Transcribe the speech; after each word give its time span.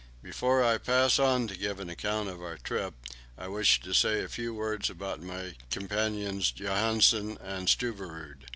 Before 0.23 0.63
I 0.63 0.79
pass 0.79 1.19
on 1.19 1.47
to 1.47 1.55
give 1.55 1.79
an 1.79 1.87
account 1.87 2.27
of 2.27 2.41
our 2.41 2.57
trip, 2.57 2.95
I 3.37 3.47
wish 3.47 3.79
to 3.81 3.93
say 3.93 4.23
a 4.23 4.27
few 4.27 4.51
words 4.51 4.89
about 4.89 5.21
my 5.21 5.53
companions 5.69 6.49
Johansen 6.51 7.37
and 7.37 7.67
Stubberud. 7.67 8.47